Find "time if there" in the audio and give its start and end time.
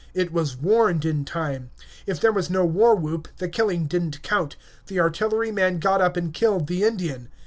1.25-2.31